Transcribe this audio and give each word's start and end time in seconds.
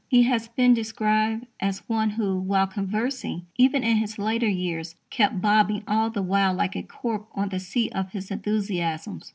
He 0.07 0.23
has 0.23 0.47
been 0.47 0.73
described 0.73 1.45
as 1.59 1.87
one 1.87 2.09
who, 2.11 2.39
while 2.39 2.65
conversing, 2.65 3.45
even 3.57 3.83
in 3.83 3.97
his 3.97 4.17
later 4.17 4.47
years, 4.49 4.95
kept 5.11 5.39
"bobbing 5.41 5.83
all 5.87 6.09
the 6.09 6.23
while 6.23 6.55
like 6.55 6.75
a 6.75 6.81
cork 6.81 7.27
on 7.35 7.49
the 7.49 7.59
sea 7.59 7.87
of 7.89 8.11
his 8.11 8.31
enthusiasms." 8.31 9.29